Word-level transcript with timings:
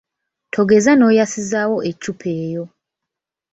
Togeza 0.53 0.91
n’oyasizaawo 0.95 1.77
eccupa 1.89 2.29
eyo. 2.43 2.63